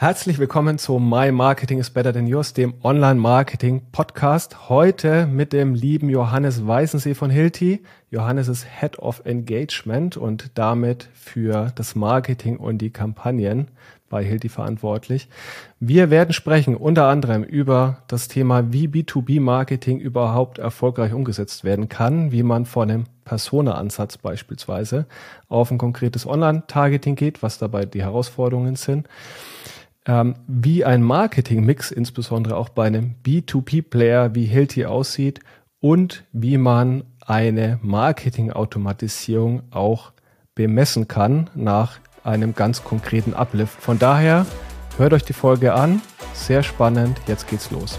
[0.00, 4.68] Herzlich willkommen zu My Marketing is Better Than Yours, dem Online-Marketing-Podcast.
[4.68, 7.82] Heute mit dem lieben Johannes Weißensee von Hilti.
[8.08, 13.72] Johannes ist Head of Engagement und damit für das Marketing und die Kampagnen
[14.08, 15.28] bei Hilti verantwortlich.
[15.80, 22.30] Wir werden sprechen unter anderem über das Thema, wie B2B-Marketing überhaupt erfolgreich umgesetzt werden kann,
[22.30, 25.06] wie man von einem Persona-Ansatz beispielsweise
[25.48, 29.08] auf ein konkretes Online-Targeting geht, was dabei die Herausforderungen sind
[30.08, 35.40] ähm, wie ein Marketing-Mix, insbesondere auch bei einem B2B-Player wie Hilti aussieht
[35.80, 40.12] und wie man eine Marketing-Automatisierung auch
[40.54, 43.80] bemessen kann nach einem ganz konkreten Uplift.
[43.80, 44.46] Von daher
[44.96, 46.00] hört euch die Folge an.
[46.32, 47.20] Sehr spannend.
[47.26, 47.98] Jetzt geht's los.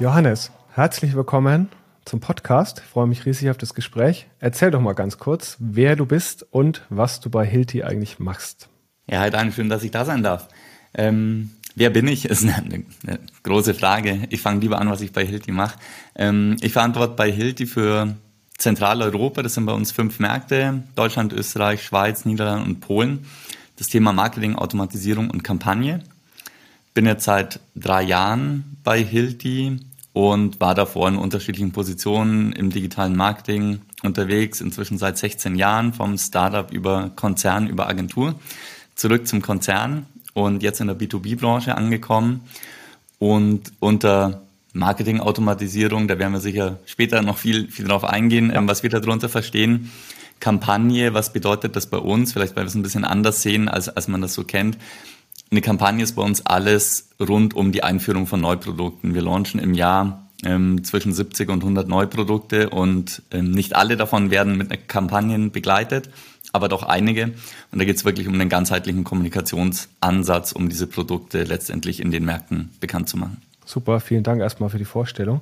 [0.00, 1.68] Johannes, herzlich willkommen
[2.04, 2.80] zum Podcast.
[2.84, 4.26] Ich freue mich riesig auf das Gespräch.
[4.40, 8.68] Erzähl doch mal ganz kurz, wer du bist und was du bei Hilti eigentlich machst.
[9.06, 10.48] Ja, halt danke schön, dass ich da sein darf.
[10.94, 12.24] Ähm, wer bin ich?
[12.28, 14.26] Ist eine, eine große Frage.
[14.30, 15.78] Ich fange lieber an, was ich bei Hilti mache.
[16.16, 18.16] Ähm, ich verantworte bei Hilti für
[18.58, 19.44] Zentraleuropa.
[19.44, 20.82] Das sind bei uns fünf Märkte.
[20.96, 23.26] Deutschland, Österreich, Schweiz, Niederlande und Polen.
[23.76, 26.02] Das Thema Marketing, Automatisierung und Kampagne
[26.94, 29.78] bin jetzt seit drei Jahren bei Hilti
[30.12, 36.16] und war davor in unterschiedlichen Positionen im digitalen Marketing unterwegs, inzwischen seit 16 Jahren vom
[36.16, 38.36] Startup über Konzern, über Agentur,
[38.94, 42.42] zurück zum Konzern und jetzt in der B2B-Branche angekommen
[43.18, 48.66] und unter Marketing-Automatisierung, da werden wir sicher später noch viel, viel drauf eingehen, ja.
[48.66, 49.90] was wir darunter verstehen.
[50.40, 52.32] Kampagne, was bedeutet das bei uns?
[52.32, 54.76] Vielleicht, weil wir es ein bisschen anders sehen, als, als man das so kennt.
[55.54, 59.14] Eine Kampagne ist bei uns alles rund um die Einführung von Neuprodukten.
[59.14, 64.32] Wir launchen im Jahr ähm, zwischen 70 und 100 Neuprodukte und ähm, nicht alle davon
[64.32, 66.10] werden mit einer Kampagne begleitet,
[66.52, 67.26] aber doch einige.
[67.70, 72.24] Und da geht es wirklich um einen ganzheitlichen Kommunikationsansatz, um diese Produkte letztendlich in den
[72.24, 73.40] Märkten bekannt zu machen.
[73.64, 75.40] Super, vielen Dank erstmal für die Vorstellung.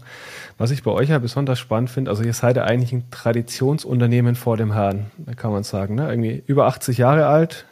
[0.59, 4.35] Was ich bei euch ja besonders spannend finde, also ihr seid ja eigentlich ein Traditionsunternehmen
[4.35, 5.07] vor dem Herrn,
[5.37, 5.95] kann man sagen.
[5.95, 6.11] Ne?
[6.11, 7.65] Irgendwie über 80 Jahre alt,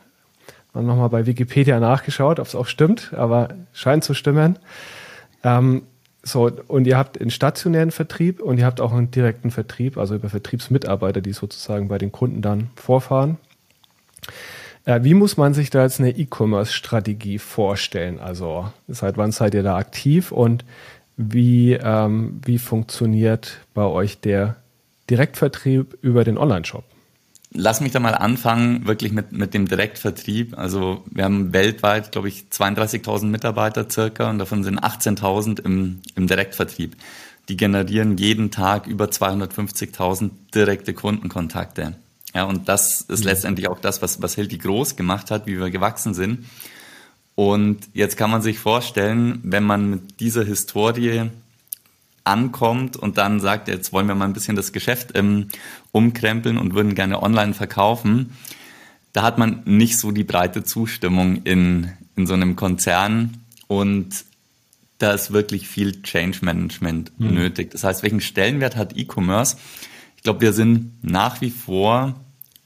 [0.74, 4.58] haben nochmal bei Wikipedia nachgeschaut, ob es auch stimmt, aber scheint zu stimmen.
[5.42, 5.82] Ähm,
[6.22, 10.14] so, und ihr habt einen stationären Vertrieb und ihr habt auch einen direkten Vertrieb, also
[10.14, 13.38] über Vertriebsmitarbeiter, die sozusagen bei den Kunden dann vorfahren.
[14.84, 18.18] Äh, wie muss man sich da jetzt eine E-Commerce-Strategie vorstellen?
[18.18, 20.64] Also seit wann seid ihr da aktiv und
[21.16, 24.56] wie, ähm, wie funktioniert bei euch der
[25.08, 26.84] Direktvertrieb über den Online-Shop?
[27.52, 30.56] Lass mich da mal anfangen, wirklich mit, mit dem Direktvertrieb.
[30.56, 36.26] Also wir haben weltweit, glaube ich, 32.000 Mitarbeiter circa und davon sind 18.000 im, im
[36.28, 36.96] Direktvertrieb.
[37.48, 41.96] Die generieren jeden Tag über 250.000 direkte Kundenkontakte.
[42.34, 43.26] Ja, und das ist mhm.
[43.26, 46.46] letztendlich auch das, was, was Hilti groß gemacht hat, wie wir gewachsen sind.
[47.34, 51.30] Und jetzt kann man sich vorstellen, wenn man mit dieser Historie
[52.24, 55.48] ankommt und dann sagt, jetzt wollen wir mal ein bisschen das Geschäft ähm,
[55.92, 58.36] umkrempeln und würden gerne online verkaufen,
[59.12, 64.24] da hat man nicht so die breite Zustimmung in, in so einem Konzern und
[64.98, 67.34] da ist wirklich viel Change Management mhm.
[67.34, 67.70] nötig.
[67.70, 69.56] Das heißt, welchen Stellenwert hat E-Commerce?
[70.16, 72.20] Ich glaube, wir sind nach wie vor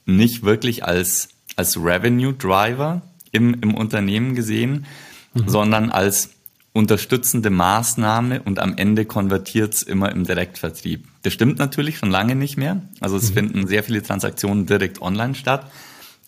[0.05, 3.01] nicht wirklich als, als Revenue Driver
[3.31, 4.85] im, im Unternehmen gesehen,
[5.33, 5.47] mhm.
[5.47, 6.34] sondern als
[6.75, 11.07] unterstützende Maßnahme und am Ende konvertiert es immer im Direktvertrieb.
[11.23, 12.81] Das stimmt natürlich schon lange nicht mehr.
[12.99, 13.33] Also es mhm.
[13.33, 15.71] finden sehr viele Transaktionen direkt online statt.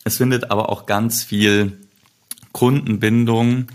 [0.06, 1.74] Es findet aber auch ganz viel
[2.54, 3.68] Kundenbindung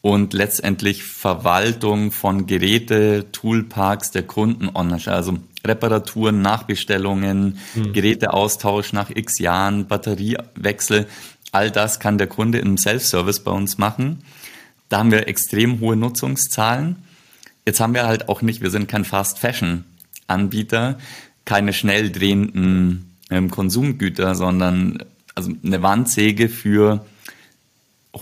[0.00, 5.02] und letztendlich Verwaltung von Geräte, Toolparks der Kunden online.
[5.08, 5.36] Also
[5.66, 7.92] Reparaturen, Nachbestellungen, mhm.
[7.92, 11.08] Geräteaustausch nach x Jahren, Batteriewechsel.
[11.52, 14.22] All das kann der Kunde im Self-Service bei uns machen.
[14.88, 16.96] Da haben wir extrem hohe Nutzungszahlen.
[17.66, 19.84] Jetzt haben wir halt auch nicht, wir sind kein Fast Fashion
[20.28, 20.98] Anbieter,
[21.44, 25.02] keine schnell drehenden ähm, Konsumgüter, sondern
[25.34, 27.04] also eine Wandsäge für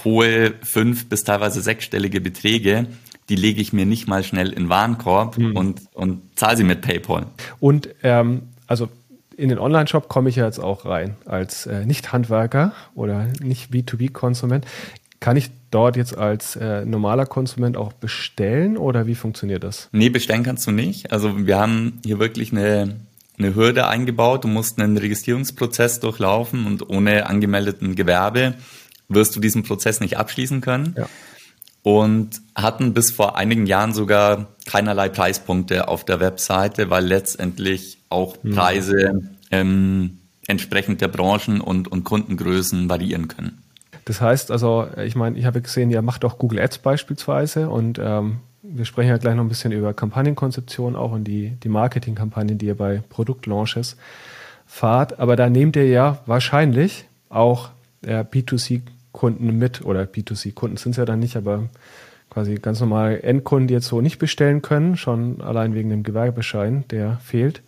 [0.02, 2.86] hohe fünf bis teilweise sechsstellige Beträge,
[3.28, 5.56] die lege ich mir nicht mal schnell in Warenkorb mhm.
[5.56, 7.26] und, und zahle sie mit PayPal.
[7.60, 8.88] Und ähm, also
[9.36, 14.64] in den Online-Shop komme ich ja jetzt auch rein als äh, Nicht-Handwerker oder nicht B2B-Konsument.
[15.20, 19.88] Kann ich dort jetzt als äh, normaler Konsument auch bestellen oder wie funktioniert das?
[19.92, 21.12] Nee, bestellen kannst du nicht.
[21.12, 23.00] Also wir haben hier wirklich eine,
[23.38, 24.44] eine Hürde eingebaut.
[24.44, 28.54] Du musst einen Registrierungsprozess durchlaufen und ohne angemeldeten Gewerbe
[29.08, 30.94] wirst du diesen Prozess nicht abschließen können.
[30.96, 31.06] Ja.
[31.82, 38.42] Und hatten bis vor einigen Jahren sogar keinerlei Preispunkte auf der Webseite, weil letztendlich auch
[38.42, 38.52] hm.
[38.52, 43.63] Preise ähm, entsprechend der Branchen und, und Kundengrößen variieren können.
[44.04, 47.98] Das heißt also, ich meine, ich habe gesehen, ihr macht auch Google Ads beispielsweise und
[47.98, 52.58] ähm, wir sprechen ja gleich noch ein bisschen über Kampagnenkonzeption auch und die, die Marketingkampagnen,
[52.58, 53.96] die ihr bei Produktlaunches
[54.66, 55.18] fahrt.
[55.18, 57.70] Aber da nehmt ihr ja wahrscheinlich auch
[58.02, 61.64] äh, B2C-Kunden mit oder B2C-Kunden sind es ja dann nicht, aber
[62.30, 66.84] quasi ganz normal Endkunden, die jetzt so nicht bestellen können, schon allein wegen dem Gewerbeschein,
[66.90, 67.62] der fehlt.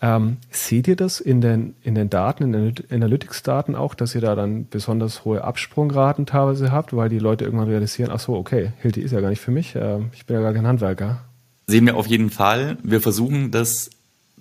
[0.00, 4.20] Ähm, seht ihr das in den, in den Daten, in den Analytics-Daten auch, dass ihr
[4.20, 8.72] da dann besonders hohe Absprungraten teilweise habt, weil die Leute irgendwann realisieren, ach so, okay,
[8.78, 11.24] Hilti ist ja gar nicht für mich, äh, ich bin ja gar kein Handwerker.
[11.66, 12.78] Sehen wir auf jeden Fall.
[12.84, 13.90] Wir versuchen das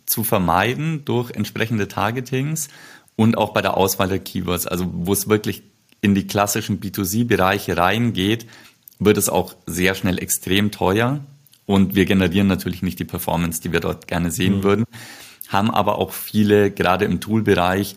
[0.06, 2.69] zu vermeiden durch entsprechende Targetings
[3.15, 4.68] und auch bei der Auswahl der Keywords.
[4.68, 5.63] Also wo es wirklich
[6.01, 8.45] in die klassischen B2C-Bereiche reingeht,
[9.00, 11.19] wird es auch sehr schnell extrem teuer.
[11.65, 14.63] Und wir generieren natürlich nicht die Performance, die wir dort gerne sehen mhm.
[14.63, 14.86] würden
[15.50, 17.96] haben aber auch viele, gerade im Tool-Bereich,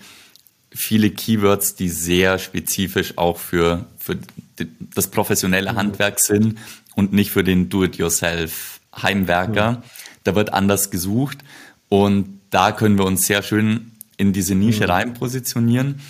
[0.73, 4.19] viele Keywords, die sehr spezifisch auch für, für
[4.94, 5.76] das professionelle mhm.
[5.76, 6.58] Handwerk sind
[6.94, 9.73] und nicht für den Do-it-yourself-Heimwerker.
[9.73, 9.82] Mhm.
[10.25, 11.38] Da wird anders gesucht
[11.88, 14.91] und da können wir uns sehr schön in diese Nische mhm.
[14.91, 16.00] rein positionieren.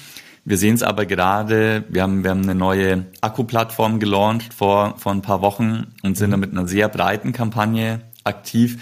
[0.44, 5.12] Wir sehen es aber gerade, wir haben, wir haben eine neue Akku-Plattform gelauncht vor, vor
[5.12, 6.32] ein paar Wochen und sind mhm.
[6.32, 8.78] da mit einer sehr breiten Kampagne aktiv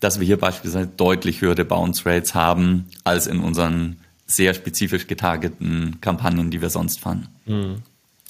[0.00, 5.98] dass wir hier beispielsweise deutlich höhere Bounce Rates haben als in unseren sehr spezifisch getargeten
[6.00, 7.28] Kampagnen, die wir sonst fahren.
[7.46, 7.82] Mhm.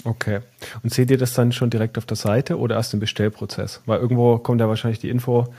[0.05, 0.41] Okay.
[0.83, 3.83] Und seht ihr das dann schon direkt auf der Seite oder erst im Bestellprozess?
[3.87, 5.53] Weil irgendwo kommt ja wahrscheinlich die Info,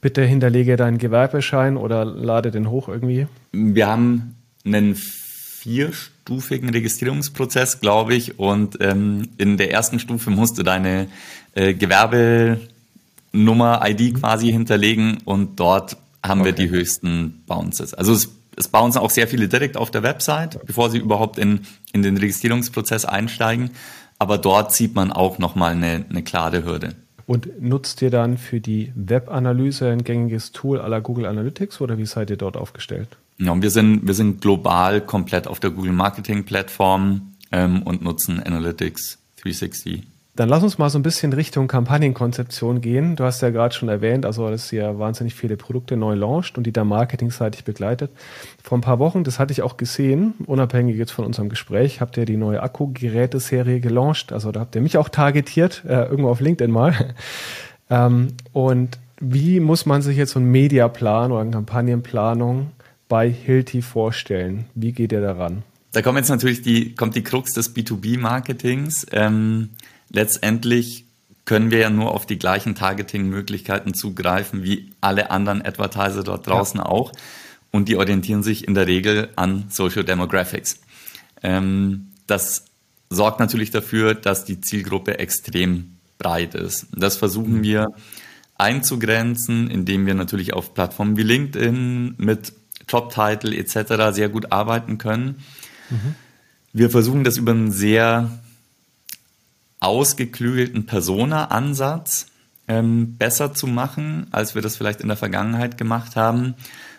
[0.00, 3.26] bitte hinterlege deinen Gewerbeschein oder lade den hoch irgendwie.
[3.52, 4.34] Wir haben
[4.64, 11.08] einen vierstufigen Registrierungsprozess, glaube ich, und ähm, in der ersten Stufe musst du deine
[11.54, 12.60] äh, Gewerbe
[13.32, 16.48] Nummer, ID quasi hinterlegen und dort haben okay.
[16.48, 17.94] wir die höchsten Bounces.
[17.94, 21.60] Also es, es bouncen auch sehr viele direkt auf der Website, bevor sie überhaupt in,
[21.92, 23.70] in den Registrierungsprozess einsteigen.
[24.18, 26.94] Aber dort sieht man auch nochmal eine, eine klare Hürde.
[27.26, 32.06] Und nutzt ihr dann für die Webanalyse ein gängiges Tool aller Google Analytics oder wie
[32.06, 33.18] seid ihr dort aufgestellt?
[33.38, 38.42] Ja, wir sind, wir sind global komplett auf der Google Marketing Plattform ähm, und nutzen
[38.42, 40.02] Analytics 360.
[40.38, 43.16] Dann lass uns mal so ein bisschen Richtung Kampagnenkonzeption gehen.
[43.16, 46.64] Du hast ja gerade schon erwähnt, also dass ihr wahnsinnig viele Produkte neu launcht und
[46.64, 48.12] die da marketingseitig begleitet.
[48.62, 52.16] Vor ein paar Wochen, das hatte ich auch gesehen, unabhängig jetzt von unserem Gespräch, habt
[52.18, 54.32] ihr die neue Akku-Geräteserie gelauncht.
[54.32, 56.94] Also da habt ihr mich auch targetiert, äh, irgendwo auf LinkedIn mal.
[57.90, 62.70] ähm, und wie muss man sich jetzt so einen Mediaplan oder eine Kampagnenplanung
[63.08, 64.66] bei Hilti vorstellen?
[64.76, 65.64] Wie geht ihr daran?
[65.90, 69.04] Da kommt jetzt natürlich die, kommt die Krux des B2B-Marketings.
[69.10, 69.70] Ähm
[70.10, 71.04] letztendlich
[71.44, 76.78] können wir ja nur auf die gleichen Targeting-Möglichkeiten zugreifen wie alle anderen Advertiser dort draußen
[76.78, 76.86] ja.
[76.86, 77.12] auch.
[77.70, 80.80] Und die orientieren sich in der Regel an Social Demographics.
[81.42, 82.66] Ähm, das
[83.10, 86.86] sorgt natürlich dafür, dass die Zielgruppe extrem breit ist.
[86.92, 87.62] Das versuchen mhm.
[87.62, 87.86] wir
[88.56, 92.52] einzugrenzen, indem wir natürlich auf Plattformen wie LinkedIn mit
[92.88, 94.14] Jobtitle etc.
[94.14, 95.36] sehr gut arbeiten können.
[95.88, 96.14] Mhm.
[96.72, 98.30] Wir versuchen das über einen sehr
[99.80, 102.26] ausgeklügelten Persona-Ansatz
[102.66, 106.54] ähm, besser zu machen, als wir das vielleicht in der Vergangenheit gemacht haben,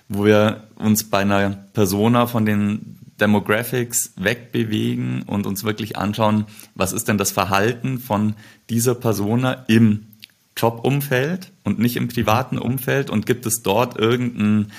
[0.07, 6.93] wo wir uns bei einer Persona von den Demographics wegbewegen und uns wirklich anschauen, was
[6.93, 8.33] ist denn das Verhalten von
[8.69, 10.07] dieser Persona im
[10.57, 14.71] Jobumfeld und nicht im privaten Umfeld und gibt es dort irgendeinen,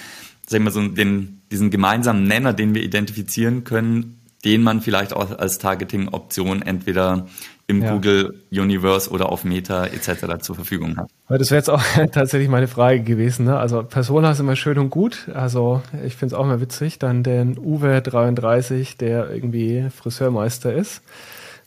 [0.47, 5.39] sagen wir so, den, diesen gemeinsamen Nenner, den wir identifizieren können, den man vielleicht auch
[5.39, 7.27] als Targeting-Option entweder
[7.67, 7.93] im ja.
[7.93, 10.41] Google Universe oder auf Meta etc.
[10.41, 11.09] zur Verfügung hat.
[11.29, 11.83] Das wäre jetzt auch
[12.13, 13.47] tatsächlich meine Frage gewesen.
[13.47, 13.57] Ne?
[13.57, 15.29] Also Persona ist immer schön und gut.
[15.33, 16.99] Also ich finde es auch immer witzig.
[16.99, 21.03] Dann den Uwe 33, der irgendwie Friseurmeister ist,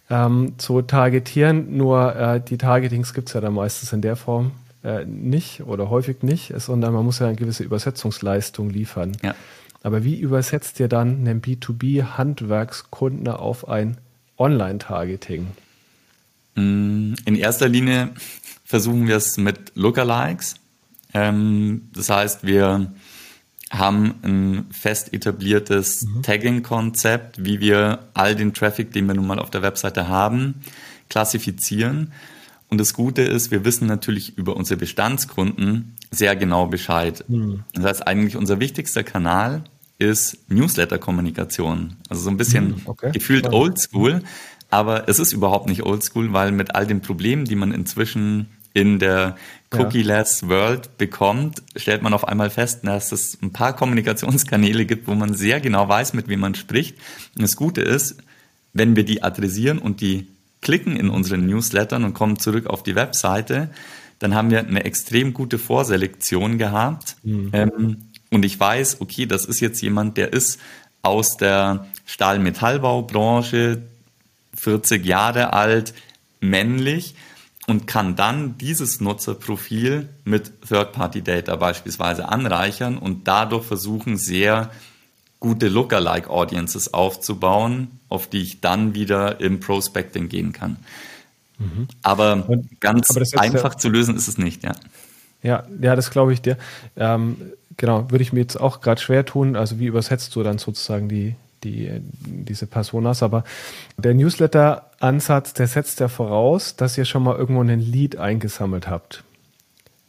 [0.10, 1.78] ähm, zu targetieren.
[1.78, 4.52] Nur äh, die Targetings gibt es ja dann meistens in der Form
[4.84, 9.14] äh, nicht oder häufig nicht, sondern man muss ja eine gewisse Übersetzungsleistung liefern.
[9.24, 9.34] Ja.
[9.84, 13.98] Aber wie übersetzt ihr dann einen B2B-Handwerkskunden auf ein
[14.38, 15.48] Online-Targeting?
[16.56, 18.12] Mm, in erster Linie
[18.64, 20.56] versuchen wir es mit Lookalikes.
[21.14, 22.94] Ähm, das heißt, wir
[23.70, 26.22] haben ein fest etabliertes mhm.
[26.24, 30.62] Tagging-Konzept, wie wir all den Traffic, den wir nun mal auf der Webseite haben,
[31.10, 32.14] klassifizieren.
[32.70, 37.26] Und das Gute ist, wir wissen natürlich über unsere Bestandskunden sehr genau Bescheid.
[37.28, 37.64] Mhm.
[37.74, 39.64] Das heißt, eigentlich unser wichtigster Kanal
[39.98, 41.98] ist Newsletter-Kommunikation.
[42.10, 43.12] Also so ein bisschen mhm, okay.
[43.12, 44.24] gefühlt oldschool,
[44.70, 48.98] aber es ist überhaupt nicht oldschool, weil mit all den Problemen, die man inzwischen in
[48.98, 49.38] der
[49.72, 50.50] Cookie-less ja.
[50.50, 55.36] World bekommt, stellt man auf einmal fest, dass es ein paar Kommunikationskanäle gibt, wo man
[55.36, 56.98] sehr genau weiß, mit wem man spricht.
[57.36, 58.18] Und das Gute ist,
[58.74, 60.28] wenn wir die adressieren und die
[60.62, 63.70] klicken in unseren Newslettern und kommen zurück auf die Webseite,
[64.20, 67.18] dann haben wir eine extrem gute Vorselektion gehabt.
[67.24, 67.50] Mhm.
[67.54, 67.98] Ähm,
[68.34, 70.60] und ich weiß, okay, das ist jetzt jemand, der ist
[71.02, 73.84] aus der Stahl-Metallbaubranche,
[74.56, 75.94] 40 Jahre alt,
[76.40, 77.16] männlich
[77.68, 84.72] und kann dann dieses Nutzerprofil mit Third-Party-Data beispielsweise anreichern und dadurch versuchen, sehr
[85.40, 90.78] gute Lookalike-Audiences aufzubauen, auf die ich dann wieder im Prospecting gehen kann.
[91.60, 91.88] Mhm.
[92.02, 94.74] Aber und, ganz aber einfach ja, zu lösen ist es nicht, ja.
[95.44, 96.58] Ja, ja, das glaube ich dir.
[96.96, 97.36] Ähm,
[97.78, 99.56] genau, würde ich mir jetzt auch gerade schwer tun.
[99.56, 103.24] Also wie übersetzt du dann sozusagen die, die, diese Personas?
[103.24, 103.44] Aber
[103.98, 109.24] der Newsletter-Ansatz, der setzt ja voraus, dass ihr schon mal irgendwo einen Lead eingesammelt habt.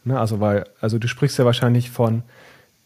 [0.03, 2.23] Ne, also weil, also du sprichst ja wahrscheinlich von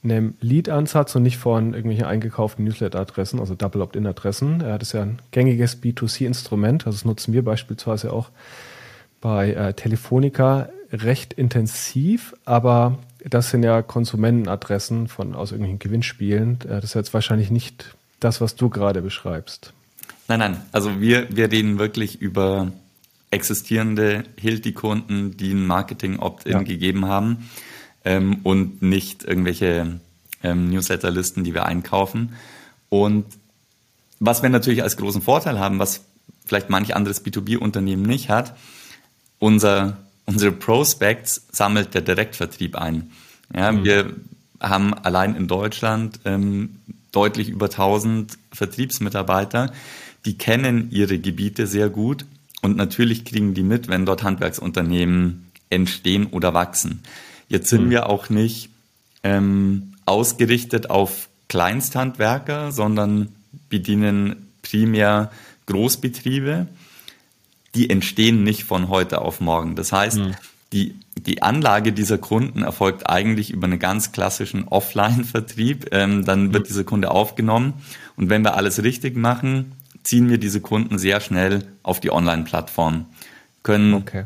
[0.04, 4.60] einem Lead-Ansatz und nicht von irgendwelchen eingekauften Newsletter-Adressen, also Double Opt-in-Adressen.
[4.60, 6.88] Das ist ja ein gängiges B2C-Instrument.
[6.88, 8.30] Also das nutzen wir beispielsweise auch
[9.20, 16.60] bei äh, Telefonica recht intensiv, aber das sind ja Konsumentenadressen von aus irgendwelchen Gewinnspielen.
[16.64, 19.74] Äh, das ist jetzt wahrscheinlich nicht das, was du gerade beschreibst.
[20.28, 20.62] Nein, nein.
[20.72, 22.72] Also wir, wir reden wirklich über
[23.32, 26.62] existierende Hilti-Kunden, die ein Marketing-Opt-in ja.
[26.62, 27.50] gegeben haben
[28.06, 30.00] ähm, und nicht irgendwelche
[30.44, 32.34] ähm, Newsletterlisten, die wir einkaufen.
[32.90, 33.26] Und
[34.20, 36.02] was wir natürlich als großen Vorteil haben, was
[36.46, 38.56] vielleicht manch anderes B2B-Unternehmen nicht hat,
[39.38, 39.98] unser,
[40.30, 43.12] unsere Prospects sammelt der Direktvertrieb ein.
[43.54, 43.84] Ja, mhm.
[43.84, 44.14] Wir
[44.60, 46.76] haben allein in Deutschland ähm,
[47.12, 49.72] deutlich über 1000 Vertriebsmitarbeiter,
[50.26, 52.26] die kennen ihre Gebiete sehr gut
[52.62, 57.02] und natürlich kriegen die mit, wenn dort Handwerksunternehmen entstehen oder wachsen.
[57.48, 57.90] Jetzt sind mhm.
[57.90, 58.70] wir auch nicht
[59.24, 63.30] ähm, ausgerichtet auf Kleinsthandwerker, sondern
[63.70, 65.32] bedienen primär
[65.66, 66.68] Großbetriebe.
[67.76, 69.76] Die entstehen nicht von heute auf morgen.
[69.76, 70.36] Das heißt, mhm.
[70.74, 75.88] die, die Anlage dieser Kunden erfolgt eigentlich über einen ganz klassischen Offline-Vertrieb.
[75.92, 76.68] Ähm, dann wird mhm.
[76.68, 77.74] dieser Kunde aufgenommen.
[78.16, 79.74] Und wenn wir alles richtig machen,
[80.04, 83.06] ziehen wir diese Kunden sehr schnell auf die Online-Plattform.
[83.64, 84.26] Können okay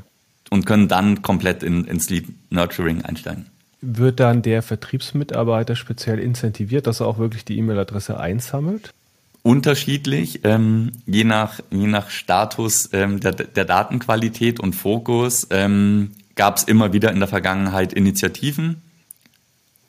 [0.53, 3.47] und können dann komplett in, ins Lead Nurturing einsteigen.
[3.81, 8.93] Wird dann der Vertriebsmitarbeiter speziell incentiviert, dass er auch wirklich die E-Mail-Adresse einsammelt?
[9.43, 16.57] Unterschiedlich, ähm, je, nach, je nach Status ähm, der, der Datenqualität und Fokus ähm, gab
[16.57, 18.81] es immer wieder in der Vergangenheit Initiativen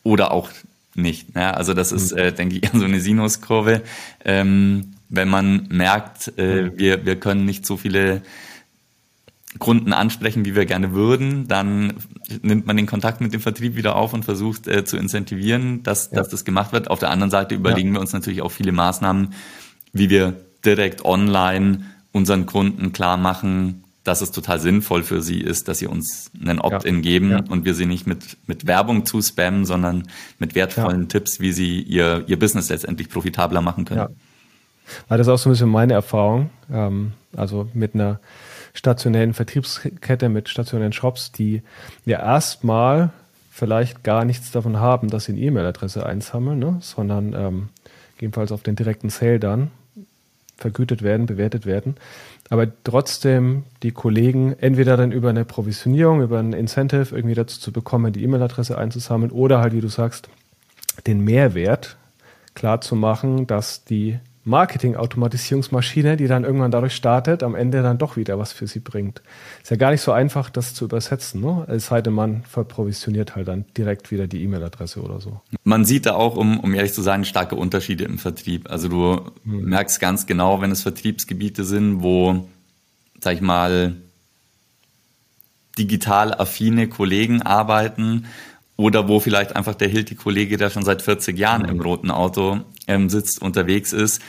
[0.03, 0.51] oder auch
[0.97, 1.29] nicht.
[1.37, 2.19] Ja, also das ist, mhm.
[2.19, 3.83] äh, denke ich, so eine Sinuskurve.
[4.25, 6.79] Ähm, wenn man merkt, äh, mhm.
[6.79, 8.23] wir, wir können nicht so viele
[9.59, 11.95] Kunden ansprechen, wie wir gerne würden, dann
[12.43, 16.11] nimmt man den Kontakt mit dem Vertrieb wieder auf und versucht äh, zu incentivieren, dass,
[16.11, 16.19] ja.
[16.19, 16.91] dass das gemacht wird.
[16.91, 17.95] Auf der anderen Seite überlegen ja.
[17.95, 19.33] wir uns natürlich auch viele Maßnahmen,
[19.93, 20.35] wie wir
[20.65, 25.87] direkt online unseren Kunden klar machen, dass es total sinnvoll für sie ist, dass sie
[25.87, 27.01] uns einen Opt-in ja.
[27.01, 30.09] geben und wir sie nicht mit, mit Werbung zu spammen, sondern
[30.39, 34.01] mit wertvollen Tipps, wie sie ihr, ihr Business letztendlich profitabler machen können.
[34.01, 34.09] Ja.
[35.09, 36.51] Weil das ist auch so ein bisschen meine Erfahrung.
[36.71, 38.21] Ähm, also mit einer
[38.75, 41.63] stationären Vertriebskette mit stationären Shops, die
[42.05, 43.11] ja erstmal
[43.51, 46.79] vielleicht gar nichts davon haben, dass sie eine E-Mail-Adresse einsammeln, ne?
[46.81, 47.69] sondern ähm,
[48.21, 49.71] jedenfalls auf den direkten Sale dann
[50.57, 51.97] vergütet werden, bewertet werden.
[52.51, 57.73] Aber trotzdem die Kollegen entweder dann über eine Provisionierung, über ein Incentive irgendwie dazu zu
[57.73, 60.29] bekommen, die E-Mail-Adresse einzusammeln oder halt, wie du sagst,
[61.07, 61.97] den Mehrwert
[62.55, 68.17] klar zu machen, dass die Marketing-Automatisierungsmaschine, die dann irgendwann dadurch startet, am Ende dann doch
[68.17, 69.23] wieder was für sie bringt.
[69.63, 71.67] Ist ja gar nicht so einfach, das zu übersetzen, ne?
[71.69, 75.41] Es sei denn, man verprovisioniert halt dann direkt wieder die E-Mail-Adresse oder so.
[75.63, 78.71] Man sieht da auch, um, um ehrlich zu sein, starke Unterschiede im Vertrieb.
[78.71, 79.65] Also du hm.
[79.65, 82.47] merkst ganz genau, wenn es Vertriebsgebiete sind, wo,
[83.21, 83.95] sag ich mal,
[85.79, 88.27] digital affine Kollegen arbeiten,
[88.77, 93.09] oder wo vielleicht einfach der Hilti-Kollege, der schon seit 40 Jahren im roten Auto ähm,
[93.09, 94.21] sitzt, unterwegs ist.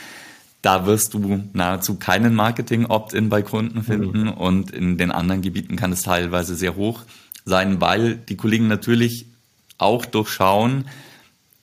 [0.62, 4.32] Da wirst du nahezu keinen Marketing-Opt-in bei Kunden finden mhm.
[4.32, 7.02] und in den anderen Gebieten kann es teilweise sehr hoch
[7.44, 9.26] sein, weil die Kollegen natürlich
[9.78, 10.86] auch durchschauen,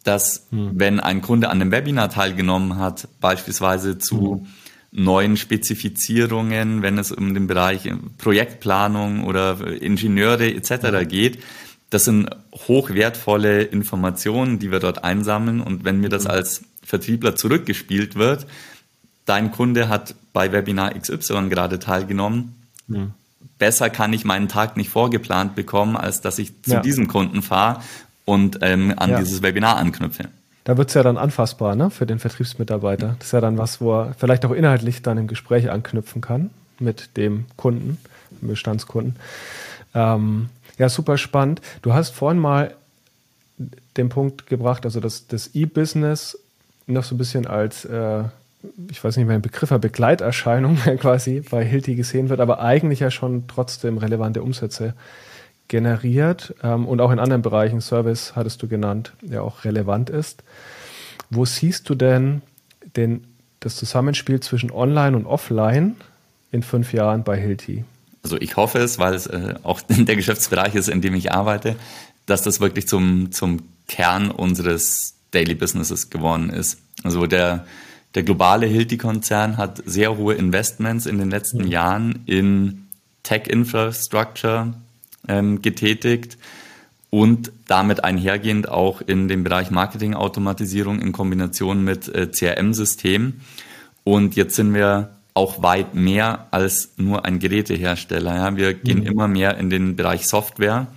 [0.04, 0.72] dass mhm.
[0.76, 4.46] wenn ein Kunde an einem Webinar teilgenommen hat, beispielsweise zu
[4.92, 5.04] mhm.
[5.04, 11.08] neuen Spezifizierungen, wenn es um den Bereich Projektplanung oder Ingenieure etc.
[11.08, 11.40] geht.
[11.90, 15.62] Das sind hochwertvolle Informationen, die wir dort einsammeln.
[15.62, 16.32] Und wenn mir das mhm.
[16.32, 18.46] als Vertriebler zurückgespielt wird,
[19.26, 22.56] dein Kunde hat bei Webinar XY gerade teilgenommen,
[22.88, 23.08] ja.
[23.58, 26.80] besser kann ich meinen Tag nicht vorgeplant bekommen, als dass ich zu ja.
[26.82, 27.82] diesem Kunden fahre
[28.26, 29.20] und ähm, an ja.
[29.20, 30.30] dieses Webinar anknüpfe.
[30.64, 33.16] Da wird es ja dann anfassbar ne, für den Vertriebsmitarbeiter.
[33.20, 36.52] Das ist ja dann was, wo er vielleicht auch inhaltlich dann im Gespräch anknüpfen kann
[36.80, 37.98] mit dem Kunden,
[38.42, 39.18] dem Bestandskunden.
[39.94, 41.62] Ähm, ja, super spannend.
[41.82, 42.76] Du hast vorhin mal
[43.98, 46.40] den Punkt gebracht, also dass das E-Business
[46.88, 48.24] noch so ein bisschen als, äh,
[48.90, 53.12] ich weiß nicht mehr, ein Begriff, Begleiterscheinung quasi bei Hilti gesehen wird, aber eigentlich ja
[53.12, 54.94] schon trotzdem relevante Umsätze
[55.68, 60.44] generiert ähm, und auch in anderen Bereichen, Service hattest du genannt, ja auch relevant ist.
[61.30, 62.42] Wo siehst du denn
[62.96, 63.26] den,
[63.60, 65.96] das Zusammenspiel zwischen Online und Offline
[66.52, 67.86] in fünf Jahren bei Hilti?
[68.24, 71.76] Also ich hoffe es, weil es äh, auch der Geschäftsbereich ist, in dem ich arbeite,
[72.26, 76.80] dass das wirklich zum, zum Kern unseres Daily Businesses geworden ist.
[77.04, 77.66] Also der,
[78.16, 81.68] der globale Hilti-Konzern hat sehr hohe Investments in den letzten mhm.
[81.68, 82.88] Jahren in
[83.24, 84.74] Tech-Infrastructure
[85.28, 86.38] ähm, getätigt
[87.10, 93.42] und damit einhergehend auch in dem Bereich Marketing-Automatisierung in Kombination mit äh, CRM-Systemen.
[94.04, 98.36] Und jetzt sind wir auch weit mehr als nur ein Gerätehersteller.
[98.36, 98.58] Ja.
[98.58, 99.08] Wir gehen mhm.
[99.08, 100.88] immer mehr in den Bereich Software,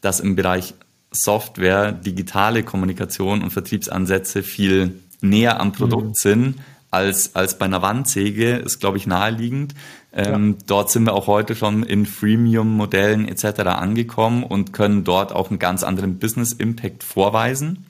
[0.00, 0.74] dass im Bereich
[1.22, 6.14] Software digitale Kommunikation und Vertriebsansätze viel näher am Produkt mhm.
[6.14, 6.54] sind
[6.90, 9.74] als, als bei einer Wandsäge, ist, glaube ich, naheliegend.
[10.12, 10.64] Ähm, ja.
[10.66, 13.60] Dort sind wir auch heute schon in Freemium-Modellen etc.
[13.60, 17.86] angekommen und können dort auch einen ganz anderen Business-Impact vorweisen,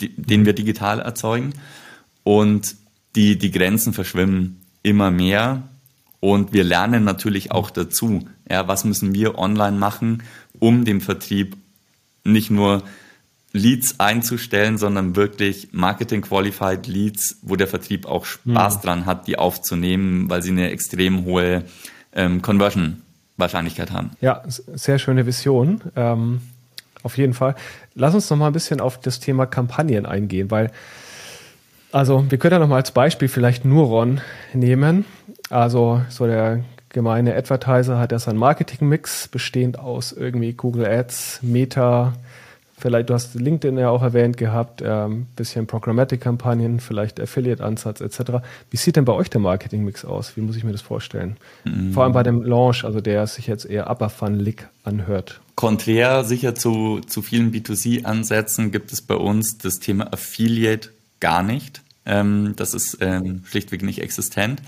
[0.00, 0.46] die, den mhm.
[0.46, 1.52] wir digital erzeugen.
[2.24, 2.76] Und
[3.14, 5.68] die, die Grenzen verschwimmen immer mehr
[6.20, 8.26] und wir lernen natürlich auch dazu.
[8.50, 10.22] Ja, was müssen wir online machen,
[10.58, 11.56] um dem Vertrieb
[12.24, 12.82] nicht nur
[13.52, 18.80] Leads einzustellen, sondern wirklich Marketing-Qualified Leads, wo der Vertrieb auch Spaß mhm.
[18.82, 21.64] dran hat, die aufzunehmen, weil sie eine extrem hohe
[22.12, 24.10] ähm, Conversion-Wahrscheinlichkeit haben.
[24.20, 25.82] Ja, sehr schöne Vision.
[25.94, 26.40] Ähm,
[27.04, 27.54] auf jeden Fall.
[27.94, 30.72] Lass uns noch mal ein bisschen auf das Thema Kampagnen eingehen, weil
[31.92, 34.20] also wir können ja noch mal als Beispiel vielleicht Nuron
[34.52, 35.04] nehmen.
[35.48, 42.14] Also so der gemeine Advertiser hat ja seinen Marketing-Mix bestehend aus irgendwie Google Ads, Meta,
[42.78, 48.42] vielleicht, du hast LinkedIn ja auch erwähnt gehabt, ähm, bisschen Programmatic-Kampagnen, vielleicht Affiliate-Ansatz etc.
[48.70, 50.36] Wie sieht denn bei euch der Marketing-Mix aus?
[50.36, 51.36] Wie muss ich mir das vorstellen?
[51.64, 51.92] Mhm.
[51.92, 55.40] Vor allem bei dem Launch, also der sich jetzt eher upper funnelig anhört.
[55.56, 61.82] Konträr sicher zu, zu vielen B2C-Ansätzen gibt es bei uns das Thema Affiliate gar nicht.
[62.06, 64.60] Ähm, das ist ähm, schlichtweg nicht existent.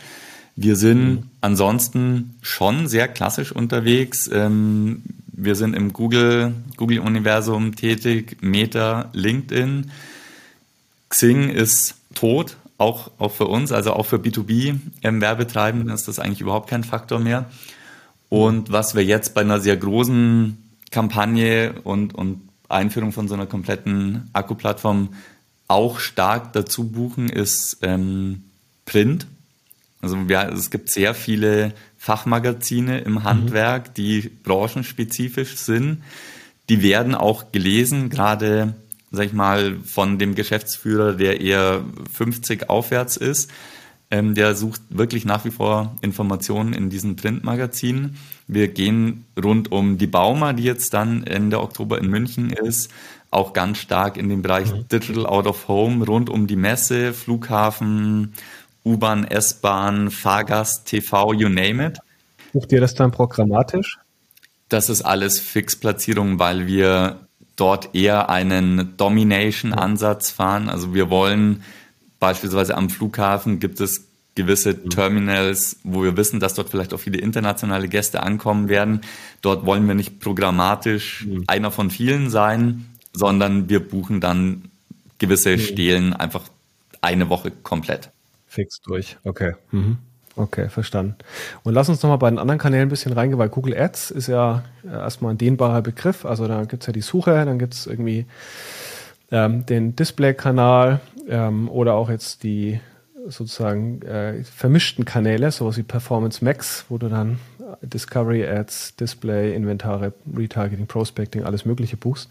[0.57, 1.23] Wir sind mhm.
[1.43, 4.29] ansonsten schon sehr klassisch unterwegs.
[4.33, 9.91] Ähm, wir sind im Google, Google Universum tätig, Meta, LinkedIn.
[11.11, 16.19] Xing ist tot, auch, auch für uns, also auch für B2B im Werbetreibenden ist das
[16.19, 17.51] eigentlich überhaupt kein Faktor mehr.
[18.31, 20.57] Und was wir jetzt bei einer sehr großen
[20.91, 25.11] Kampagne und, und Einführung von so einer kompletten Akkuplattform
[25.69, 28.45] auch stark dazu buchen, ist ähm,
[28.85, 29.27] Print.
[30.07, 33.95] Also ja, es gibt sehr viele Fachmagazine im Handwerk, mhm.
[33.95, 36.03] die branchenspezifisch sind.
[36.69, 38.75] Die werden auch gelesen, gerade,
[39.11, 43.51] sag ich mal, von dem Geschäftsführer, der eher 50 aufwärts ist.
[44.09, 48.17] Ähm, der sucht wirklich nach wie vor Informationen in diesen Printmagazinen.
[48.47, 52.93] Wir gehen rund um die Bauma, die jetzt dann Ende Oktober in München ist,
[53.33, 54.87] auch ganz stark in den Bereich mhm.
[54.87, 58.33] Digital Out of Home, rund um die Messe, Flughafen,
[58.87, 61.99] U-Bahn, S-Bahn, Fahrgast, TV, you name it.
[62.53, 63.99] Sucht ihr das dann programmatisch?
[64.69, 70.69] Das ist alles Fixplatzierung, weil wir dort eher einen Domination-Ansatz fahren.
[70.69, 71.65] Also wir wollen
[72.21, 74.91] beispielsweise am Flughafen gibt es gewisse mhm.
[74.91, 79.01] Terminals, wo wir wissen, dass dort vielleicht auch viele internationale Gäste ankommen werden.
[79.43, 81.45] Dort wollen wir nicht programmatisch mhm.
[81.49, 84.71] einer von vielen sein, sondern wir buchen dann
[85.19, 85.61] gewisse mhm.
[85.61, 86.45] Stelen einfach
[87.01, 88.11] eine Woche komplett.
[88.57, 89.55] Fix durch, okay.
[89.71, 89.99] Mhm.
[90.35, 91.15] Okay, verstanden.
[91.63, 94.27] Und lass uns nochmal bei den anderen Kanälen ein bisschen reingehen, weil Google Ads ist
[94.27, 96.27] ja erstmal ein dehnbarer Begriff.
[96.27, 98.27] Also da gibt es ja die Suche, dann gibt es irgendwie
[99.31, 102.81] ähm, den Display-Kanal ähm, oder auch jetzt die
[103.29, 107.39] sozusagen äh, vermischten Kanäle, sowas wie Performance Max, wo du dann
[107.83, 112.31] Discovery Ads, Display, Inventare, Retargeting, Prospecting, alles Mögliche buchst.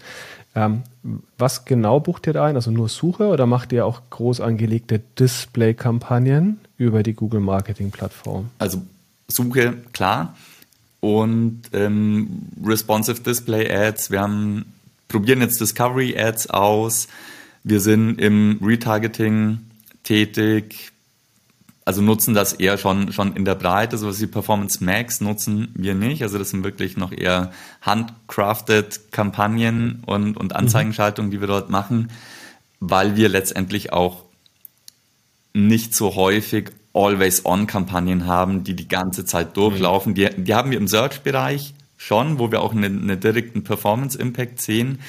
[0.55, 0.83] Ähm,
[1.37, 2.55] was genau bucht ihr da ein?
[2.55, 8.49] Also nur Suche oder macht ihr auch groß angelegte Display-Kampagnen über die Google Marketing Plattform?
[8.57, 8.81] Also
[9.27, 10.35] Suche, klar.
[11.01, 14.11] Und ähm, Responsive Display Ads.
[14.11, 14.65] Wir haben,
[15.07, 17.07] probieren jetzt Discovery Ads aus.
[17.63, 19.59] Wir sind im Retargeting
[20.03, 20.91] tätig,
[21.85, 23.99] also nutzen das eher schon, schon in der Breite.
[23.99, 26.23] So was wie Performance Max nutzen wir nicht.
[26.23, 32.11] Also das sind wirklich noch eher handcrafted Kampagnen und, und Anzeigenschaltungen, die wir dort machen,
[32.79, 34.23] weil wir letztendlich auch
[35.53, 40.15] nicht so häufig Always-On-Kampagnen haben, die die ganze Zeit durchlaufen.
[40.15, 44.99] Die, die haben wir im Search-Bereich schon, wo wir auch einen, einen direkten Performance-Impact sehen.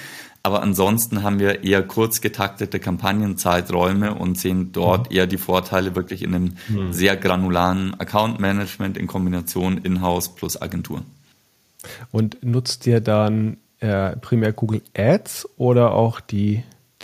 [0.46, 5.16] Aber ansonsten haben wir eher kurz getaktete Kampagnenzeiträume und sehen dort mhm.
[5.16, 6.92] eher die Vorteile wirklich in einem mhm.
[6.92, 11.02] sehr granularen Account Management in Kombination Inhouse plus Agentur.
[12.12, 16.62] Und nutzt ihr dann äh, primär Google Ads oder auch die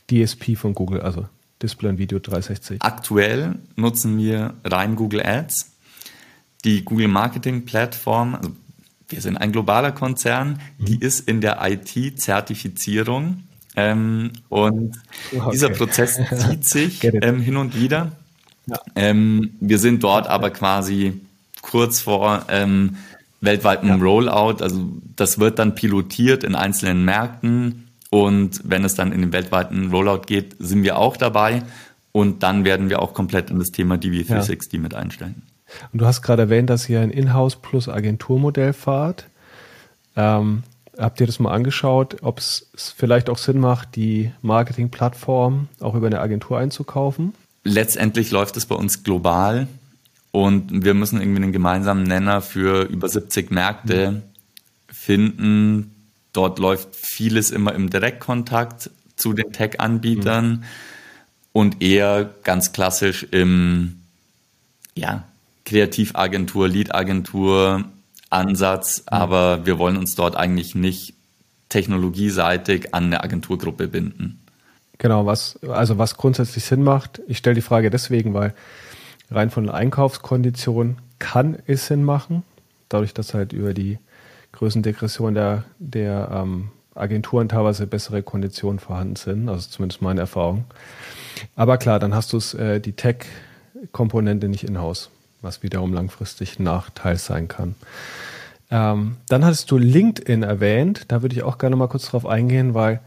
[0.08, 1.26] DSP von Google, also
[1.60, 2.80] Display und Video 360?
[2.80, 5.72] Aktuell nutzen wir rein Google Ads.
[6.64, 8.52] Die Google Marketing Plattform, also
[9.12, 11.02] wir sind ein globaler Konzern, die mhm.
[11.02, 13.44] ist in der IT-Zertifizierung
[13.76, 14.96] ähm, und
[15.34, 15.50] okay.
[15.52, 18.12] dieser Prozess zieht sich ähm, hin und wieder.
[18.66, 18.78] Ja.
[18.94, 21.20] Ähm, wir sind dort aber quasi
[21.62, 22.96] kurz vor ähm,
[23.40, 23.96] weltweiten ja.
[23.96, 24.62] Rollout.
[24.62, 29.90] Also das wird dann pilotiert in einzelnen Märkten und wenn es dann in den weltweiten
[29.90, 31.62] Rollout geht, sind wir auch dabei
[32.12, 34.80] und dann werden wir auch komplett in das Thema DV360 ja.
[34.80, 35.42] mit einsteigen.
[35.92, 39.26] Und du hast gerade erwähnt, dass ihr ein Inhouse plus Agenturmodell fahrt.
[40.16, 40.62] Ähm,
[40.98, 46.06] habt ihr das mal angeschaut, ob es vielleicht auch Sinn macht, die Marketingplattform auch über
[46.06, 47.34] eine Agentur einzukaufen?
[47.64, 49.68] Letztendlich läuft es bei uns global
[50.32, 54.22] und wir müssen irgendwie einen gemeinsamen Nenner für über 70 Märkte mhm.
[54.92, 55.94] finden.
[56.32, 60.62] Dort läuft vieles immer im Direktkontakt zu den Tech-Anbietern mhm.
[61.52, 64.00] und eher ganz klassisch im
[64.94, 65.24] ja,
[65.64, 67.84] Kreativagentur, Lead-Agentur,
[68.30, 69.04] Ansatz, mhm.
[69.08, 71.14] aber wir wollen uns dort eigentlich nicht
[71.68, 74.38] technologieseitig an eine Agenturgruppe binden.
[74.98, 77.22] Genau, was, also was grundsätzlich Sinn macht.
[77.26, 78.54] Ich stelle die Frage deswegen, weil
[79.30, 82.42] rein von den Einkaufskonditionen kann es Sinn machen,
[82.88, 83.98] dadurch, dass halt über die
[84.52, 90.66] Größendegression der, der ähm, Agenturen teilweise bessere Konditionen vorhanden sind, also zumindest meine Erfahrung.
[91.56, 95.10] Aber klar, dann hast du es äh, die Tech-Komponente nicht in-house
[95.42, 97.74] was wiederum langfristig ein Nachteil sein kann.
[98.70, 101.04] Ähm, dann hattest du LinkedIn erwähnt.
[101.08, 103.00] Da würde ich auch gerne mal kurz drauf eingehen, weil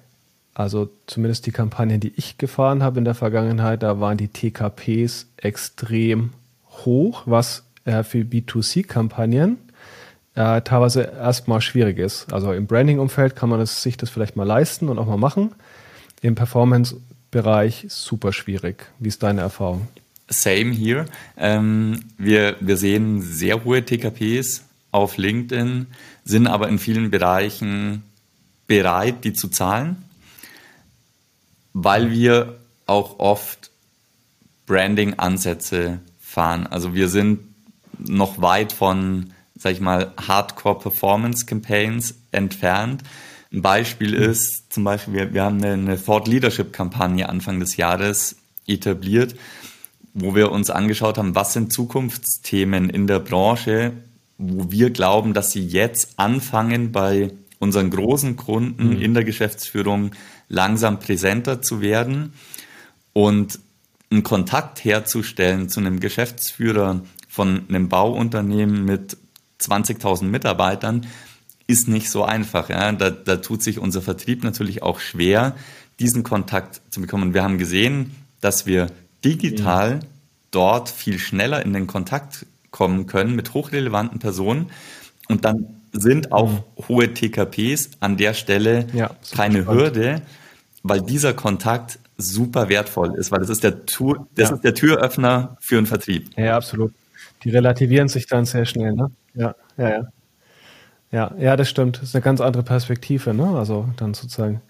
[0.53, 5.27] also zumindest die Kampagnen, die ich gefahren habe in der Vergangenheit, da waren die TKPs
[5.37, 6.31] extrem
[6.69, 9.57] hoch, was äh, für B2C-Kampagnen
[10.35, 12.31] äh, teilweise erstmal schwierig ist.
[12.31, 15.53] Also im Branding-Umfeld kann man das, sich das vielleicht mal leisten und auch mal machen.
[16.21, 18.85] Im Performance-Bereich super schwierig.
[18.99, 19.87] Wie ist deine Erfahrung?
[20.27, 21.05] Same hier.
[21.37, 25.87] Ähm, wir, wir sehen sehr hohe TKPs auf LinkedIn,
[26.23, 28.03] sind aber in vielen Bereichen
[28.67, 30.03] bereit, die zu zahlen,
[31.73, 33.71] weil wir auch oft
[34.65, 36.65] Branding-Ansätze fahren.
[36.67, 37.39] Also wir sind
[37.99, 43.03] noch weit von, sag ich mal, Hardcore-Performance-Campaigns entfernt.
[43.51, 48.37] Ein Beispiel ist zum Beispiel, wir, wir haben eine, eine Thought Leadership-Kampagne Anfang des Jahres
[48.67, 49.35] etabliert
[50.15, 53.91] wo wir uns angeschaut haben, was sind Zukunftsthemen in der Branche,
[54.37, 59.01] wo wir glauben, dass sie jetzt anfangen, bei unseren großen Kunden mhm.
[59.01, 60.11] in der Geschäftsführung
[60.47, 62.33] langsam präsenter zu werden
[63.13, 63.59] und
[64.09, 69.17] einen Kontakt herzustellen zu einem Geschäftsführer von einem Bauunternehmen mit
[69.59, 71.07] 20.000 Mitarbeitern,
[71.67, 72.69] ist nicht so einfach.
[72.69, 72.91] Ja.
[72.93, 75.55] Da, da tut sich unser Vertrieb natürlich auch schwer,
[75.99, 77.33] diesen Kontakt zu bekommen.
[77.33, 78.91] Wir haben gesehen, dass wir
[79.25, 79.99] digital
[80.51, 84.67] dort viel schneller in den Kontakt kommen können mit hochrelevanten Personen
[85.27, 86.87] und dann sind auch mhm.
[86.87, 89.67] hohe TKPs an der Stelle ja, keine spannend.
[89.67, 90.21] Hürde,
[90.83, 94.55] weil dieser Kontakt super wertvoll ist, weil das ist der, Tür, das ja.
[94.55, 96.29] ist der Türöffner für einen Vertrieb.
[96.37, 96.93] Ja, absolut.
[97.43, 99.11] Die relativieren sich dann sehr schnell, ne?
[99.33, 100.07] Ja, ja, ja.
[101.11, 101.97] Ja, ja, das stimmt.
[101.97, 103.57] Das ist eine ganz andere Perspektive, ne?
[103.57, 104.61] Also dann sozusagen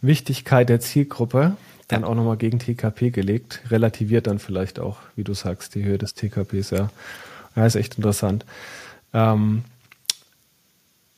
[0.00, 1.56] Wichtigkeit der Zielgruppe
[1.92, 2.06] dann ja.
[2.06, 6.14] auch nochmal gegen TKP gelegt, relativiert dann vielleicht auch, wie du sagst, die Höhe des
[6.14, 6.90] TKPs, ja.
[7.54, 8.46] Ja, ist echt interessant.
[9.12, 9.62] Ähm,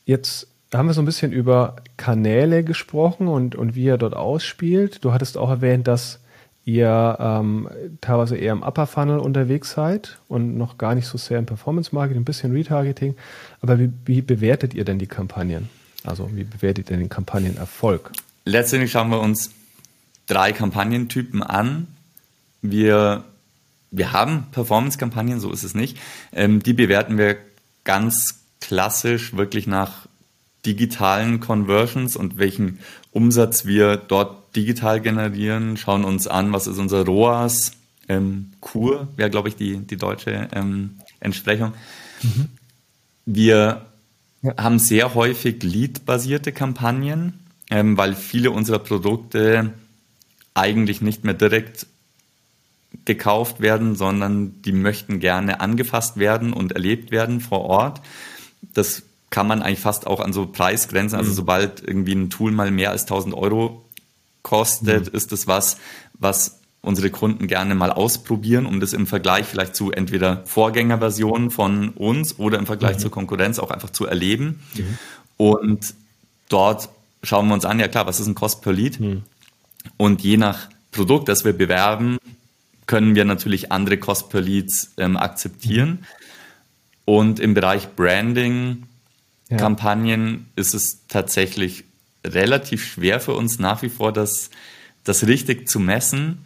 [0.05, 5.03] jetzt haben wir so ein bisschen über Kanäle gesprochen und, und wie er dort ausspielt.
[5.03, 6.19] Du hattest auch erwähnt, dass
[6.65, 7.69] ihr ähm,
[8.01, 11.93] teilweise eher im Upper Funnel unterwegs seid und noch gar nicht so sehr im Performance
[11.93, 13.15] Marketing, ein bisschen Retargeting.
[13.61, 15.69] Aber wie, wie bewertet ihr denn die Kampagnen?
[16.03, 18.11] Also wie bewertet ihr den Kampagnenerfolg?
[18.45, 19.51] Letztendlich schauen wir uns
[20.27, 21.87] drei Kampagnentypen an.
[22.61, 23.23] Wir,
[23.91, 25.97] wir haben Performance-Kampagnen, so ist es nicht.
[26.33, 27.37] Ähm, die bewerten wir
[27.83, 30.07] ganz klassisch wirklich nach
[30.65, 32.79] digitalen Conversions und welchen
[33.11, 37.73] Umsatz wir dort digital generieren, schauen uns an, was ist unser ROAS,
[38.07, 41.73] ähm, Kur wäre, glaube ich, die, die deutsche ähm, Entsprechung.
[42.21, 42.47] Mhm.
[43.25, 43.85] Wir
[44.41, 44.57] ja.
[44.57, 49.73] haben sehr häufig Lead-basierte Kampagnen, ähm, weil viele unserer Produkte
[50.55, 51.85] eigentlich nicht mehr direkt
[53.03, 58.01] gekauft werden, sondern die möchten gerne angefasst werden und erlebt werden vor Ort.
[58.73, 61.35] Das kann man eigentlich fast auch an so Preisgrenzen, also mhm.
[61.35, 63.85] sobald irgendwie ein Tool mal mehr als 1000 Euro
[64.43, 65.17] kostet, mhm.
[65.17, 65.77] ist das was,
[66.13, 71.89] was unsere Kunden gerne mal ausprobieren, um das im Vergleich vielleicht zu entweder Vorgängerversionen von
[71.89, 73.01] uns oder im Vergleich mhm.
[73.01, 74.61] zur Konkurrenz auch einfach zu erleben.
[74.75, 74.97] Mhm.
[75.37, 75.93] Und
[76.47, 76.89] dort
[77.23, 78.99] schauen wir uns an, ja klar, was ist ein Cost per Lead?
[79.97, 82.17] Und je nach Produkt, das wir bewerben,
[82.85, 86.05] können wir natürlich andere Cost per Leads ähm, akzeptieren.
[87.05, 88.83] Und im Bereich Branding,
[89.49, 89.57] ja.
[90.55, 91.83] Ist es tatsächlich
[92.25, 94.49] relativ schwer für uns nach wie vor, das,
[95.03, 96.39] das richtig zu messen.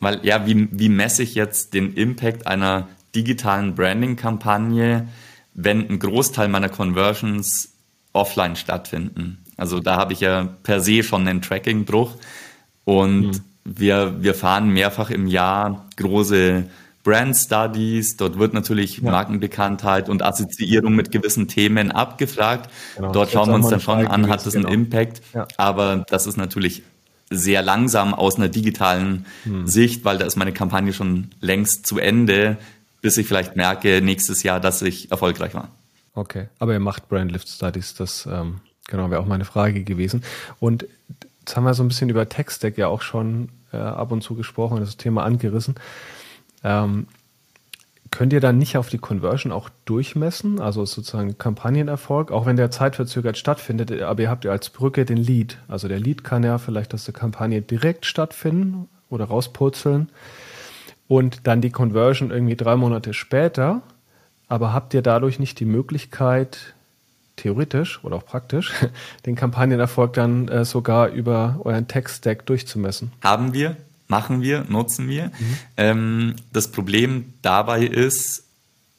[0.00, 5.08] Weil, ja, wie, wie messe ich jetzt den Impact einer digitalen Branding-Kampagne,
[5.54, 7.72] wenn ein Großteil meiner Conversions
[8.12, 9.44] offline stattfinden?
[9.56, 12.14] Also da habe ich ja per se schon einen Tracking-Bruch.
[12.88, 13.40] Und mhm.
[13.66, 16.64] wir, wir fahren mehrfach im Jahr große
[17.04, 18.16] Brand Studies.
[18.16, 19.10] Dort wird natürlich ja.
[19.10, 22.70] Markenbekanntheit und Assoziierung mit gewissen Themen abgefragt.
[22.96, 23.12] Genau.
[23.12, 24.68] Dort schauen wir uns dann schon an, hat das genau.
[24.68, 25.20] einen Impact.
[25.34, 25.46] Ja.
[25.58, 26.82] Aber das ist natürlich
[27.28, 29.66] sehr langsam aus einer digitalen hm.
[29.66, 32.56] Sicht, weil da ist meine Kampagne schon längst zu Ende,
[33.02, 35.68] bis ich vielleicht merke nächstes Jahr, dass ich erfolgreich war.
[36.14, 40.22] Okay, aber ihr macht Brand Lift Studies, das ähm, genau wäre auch meine Frage gewesen.
[40.58, 40.86] Und
[41.48, 44.34] Jetzt haben wir so ein bisschen über Tech-Stack ja auch schon äh, ab und zu
[44.34, 45.76] gesprochen, das Thema angerissen.
[46.62, 47.06] Ähm,
[48.10, 52.70] könnt ihr dann nicht auf die Conversion auch durchmessen, also sozusagen Kampagnenerfolg, auch wenn der
[52.70, 55.56] zeitverzögert stattfindet, aber ihr habt ja als Brücke den Lead.
[55.68, 60.10] Also der Lead kann ja vielleicht aus der Kampagne direkt stattfinden oder rauspurzeln
[61.06, 63.80] und dann die Conversion irgendwie drei Monate später.
[64.48, 66.74] Aber habt ihr dadurch nicht die Möglichkeit,
[67.38, 68.72] theoretisch oder auch praktisch
[69.26, 73.12] den Kampagnenerfolg dann äh, sogar über euren Tech-Stack durchzumessen.
[73.22, 73.76] Haben wir,
[74.08, 75.26] machen wir, nutzen wir.
[75.26, 75.56] Mhm.
[75.76, 78.44] Ähm, das Problem dabei ist,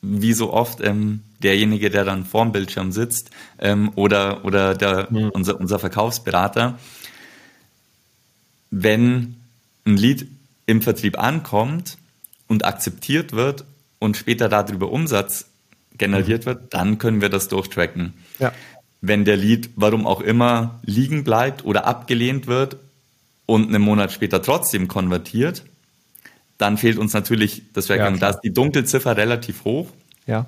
[0.02, 5.30] wie so oft, ähm, derjenige, der dann vorm Bildschirm sitzt ähm, oder, oder der, mhm.
[5.30, 6.80] unser, unser Verkaufsberater,
[8.72, 9.36] wenn
[9.86, 10.28] ein Lied
[10.66, 11.98] im Vertrieb ankommt
[12.48, 13.66] und akzeptiert wird
[14.00, 15.49] und später darüber Umsatz
[16.00, 18.14] generiert wird, dann können wir das durchtracken.
[18.40, 18.52] Ja.
[19.02, 22.78] Wenn der Lead, warum auch immer, liegen bleibt oder abgelehnt wird
[23.46, 25.64] und einen Monat später trotzdem konvertiert,
[26.58, 28.16] dann fehlt uns natürlich das Tracking.
[28.16, 29.88] Ja, da ist die Dunkelziffer relativ hoch.
[30.26, 30.48] Ja.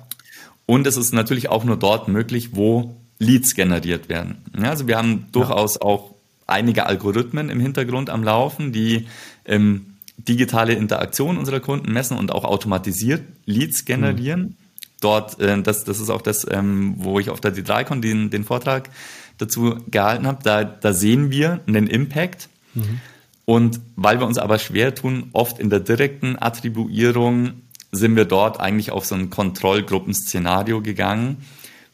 [0.66, 4.38] Und es ist natürlich auch nur dort möglich, wo Leads generiert werden.
[4.60, 5.82] Also wir haben durchaus ja.
[5.82, 6.14] auch
[6.46, 9.06] einige Algorithmen im Hintergrund am Laufen, die
[9.46, 14.40] ähm, digitale Interaktion unserer Kunden messen und auch automatisiert Leads generieren.
[14.40, 14.56] Mhm
[15.02, 18.44] dort, äh, das, das ist auch das, ähm, wo ich auf der D3Con den, den
[18.44, 18.90] Vortrag
[19.38, 22.48] dazu gehalten habe, da, da sehen wir einen Impact.
[22.74, 23.00] Mhm.
[23.44, 27.54] Und weil wir uns aber schwer tun, oft in der direkten Attribuierung
[27.90, 31.38] sind wir dort eigentlich auf so ein Kontrollgruppenszenario gegangen,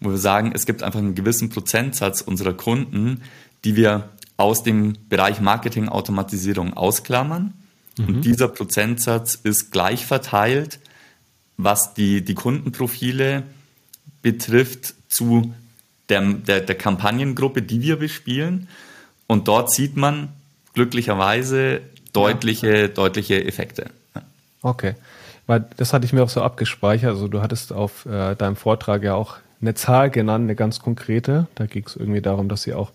[0.00, 3.22] wo wir sagen, es gibt einfach einen gewissen Prozentsatz unserer Kunden,
[3.64, 7.54] die wir aus dem Bereich Marketing-Automatisierung ausklammern.
[7.98, 8.06] Mhm.
[8.06, 10.78] Und dieser Prozentsatz ist gleich verteilt
[11.58, 13.42] was die, die Kundenprofile
[14.22, 15.52] betrifft, zu
[16.08, 18.68] der, der, der Kampagnengruppe, die wir bespielen.
[19.26, 20.30] Und dort sieht man
[20.72, 21.80] glücklicherweise
[22.12, 22.88] deutliche, ja.
[22.88, 23.90] deutliche Effekte.
[24.62, 24.94] Okay.
[25.46, 27.10] Weil das hatte ich mir auch so abgespeichert.
[27.10, 31.46] Also du hattest auf äh, deinem Vortrag ja auch eine Zahl genannt, eine ganz konkrete.
[31.54, 32.92] Da ging es irgendwie darum, dass ihr auch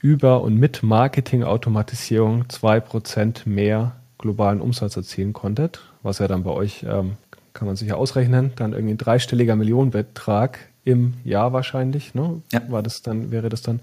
[0.00, 6.50] über und mit Marketing-Automatisierung zwei Prozent mehr globalen Umsatz erzielen konntet, was ja dann bei
[6.50, 7.16] euch ähm,
[7.52, 12.42] kann man sich ja ausrechnen, dann irgendwie ein dreistelliger Millionenbetrag im Jahr wahrscheinlich, ne?
[12.52, 12.62] Ja.
[12.68, 13.80] War das dann, wäre das dann,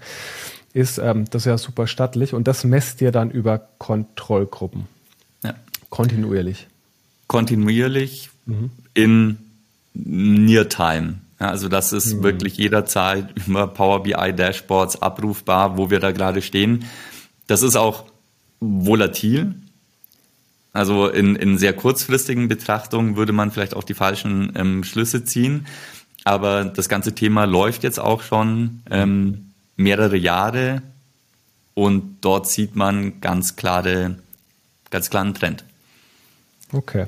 [0.72, 4.86] ist ähm, das ist ja super stattlich und das messt ihr dann über Kontrollgruppen.
[5.42, 5.54] Ja.
[5.88, 6.66] Kontinuierlich.
[7.26, 8.70] Kontinuierlich mhm.
[8.94, 9.38] in
[9.94, 11.20] Near Time.
[11.40, 12.22] Ja, also das ist mhm.
[12.22, 16.84] wirklich jederzeit über Power BI Dashboards abrufbar, wo wir da gerade stehen.
[17.46, 18.04] Das ist auch
[18.60, 19.54] volatil.
[20.72, 25.66] Also in, in sehr kurzfristigen Betrachtungen würde man vielleicht auch die falschen ähm, Schlüsse ziehen.
[26.24, 30.82] Aber das ganze Thema läuft jetzt auch schon ähm, mehrere Jahre
[31.74, 34.16] und dort sieht man ganz klare,
[34.90, 35.64] ganz klaren Trend.
[36.72, 37.06] Okay.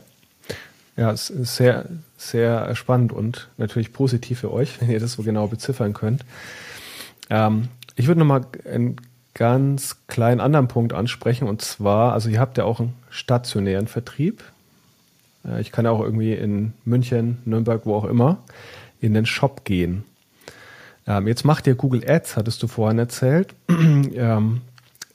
[0.96, 5.22] Ja, es ist sehr, sehr spannend und natürlich positiv für euch, wenn ihr das so
[5.22, 6.24] genau beziffern könnt.
[7.30, 8.96] Ähm, ich würde nochmal einen
[9.34, 14.42] ganz kleinen anderen Punkt ansprechen und zwar, also ihr habt ja auch einen stationären Vertrieb.
[15.46, 18.38] Äh, ich kann ja auch irgendwie in München, Nürnberg, wo auch immer,
[19.00, 20.04] in den Shop gehen.
[21.06, 23.54] Ähm, jetzt macht ihr Google Ads, hattest du vorhin erzählt.
[23.68, 24.60] ähm,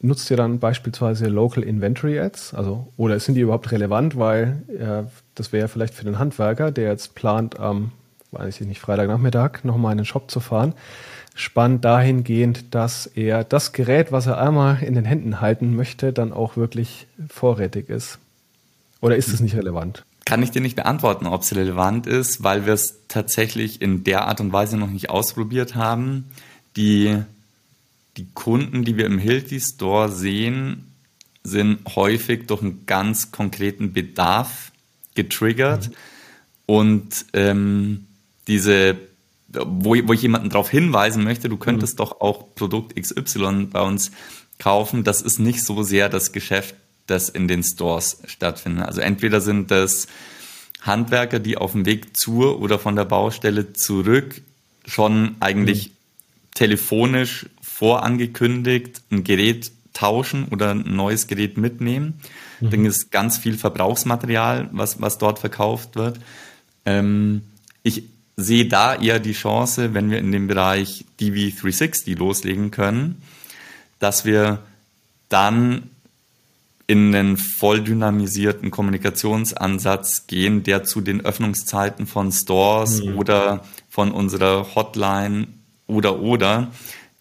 [0.01, 2.53] nutzt ihr dann beispielsweise Local Inventory Ads?
[2.53, 4.17] Also, oder sind die überhaupt relevant?
[4.17, 7.91] Weil äh, das wäre vielleicht für den Handwerker, der jetzt plant, am,
[8.31, 10.73] weiß ich nicht, Freitagnachmittag nochmal in den Shop zu fahren,
[11.37, 16.33] spannend dahingehend, dass er das Gerät, was er einmal in den Händen halten möchte, dann
[16.33, 18.17] auch wirklich vorrätig ist.
[19.01, 20.03] Oder ist es nicht relevant?
[20.25, 24.27] Kann ich dir nicht beantworten, ob es relevant ist, weil wir es tatsächlich in der
[24.27, 26.25] Art und Weise noch nicht ausprobiert haben.
[26.75, 27.15] Die,
[28.17, 30.91] die Kunden, die wir im Hilti Store sehen,
[31.43, 34.71] sind häufig durch einen ganz konkreten Bedarf
[35.13, 35.89] getriggert.
[35.89, 35.93] Mhm.
[36.65, 38.07] Und ähm,
[38.47, 38.97] diese
[39.49, 41.97] wo, wo ich jemanden darauf hinweisen möchte, du könntest mhm.
[41.97, 44.11] doch auch Produkt XY bei uns
[44.59, 45.03] kaufen.
[45.03, 48.85] Das ist nicht so sehr das Geschäft, das in den Stores stattfindet.
[48.85, 50.07] Also entweder sind das
[50.81, 54.41] Handwerker, die auf dem Weg zur oder von der Baustelle zurück
[54.85, 55.93] schon eigentlich mhm.
[56.53, 62.19] telefonisch vorangekündigt ein Gerät tauschen oder ein neues Gerät mitnehmen.
[62.59, 62.69] Mhm.
[62.69, 66.19] Dann ist ganz viel Verbrauchsmaterial, was, was dort verkauft wird.
[66.85, 67.43] Ähm,
[67.83, 68.03] ich
[68.37, 73.21] sehe da eher die Chance, wenn wir in dem Bereich DV360 loslegen können,
[73.99, 74.59] dass wir
[75.27, 75.89] dann
[76.85, 83.17] in einen voll dynamisierten Kommunikationsansatz gehen, der zu den Öffnungszeiten von Stores mhm.
[83.17, 85.47] oder von unserer Hotline
[85.87, 86.71] oder oder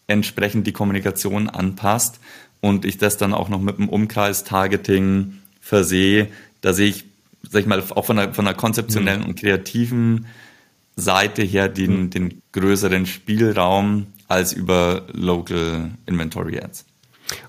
[0.07, 2.21] entsprechend die Kommunikation anpasst
[2.61, 6.29] und ich das dann auch noch mit dem Umkreis-Targeting versehe.
[6.61, 7.05] Da sehe ich,
[7.43, 9.29] sag ich mal, auch von einer, von einer konzeptionellen mhm.
[9.31, 10.27] und kreativen
[10.97, 12.11] Seite her den, mhm.
[12.11, 16.85] den größeren Spielraum als über Local Inventory Ads.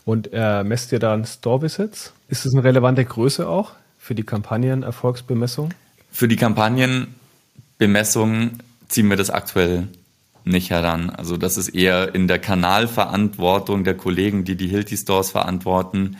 [0.05, 2.13] Und äh, messt ihr dann Store Visits?
[2.27, 5.73] Ist es eine relevante Größe auch für die Kampagnenerfolgsbemessung?
[6.11, 9.87] Für die Kampagnenbemessung ziehen wir das aktuell
[10.43, 11.09] nicht heran.
[11.09, 16.17] Also das ist eher in der Kanalverantwortung der Kollegen, die die Hilti Stores verantworten.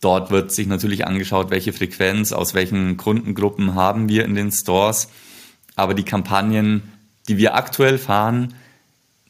[0.00, 5.08] Dort wird sich natürlich angeschaut, welche Frequenz, aus welchen Kundengruppen haben wir in den Stores
[5.76, 6.82] aber die Kampagnen,
[7.28, 8.54] die wir aktuell fahren,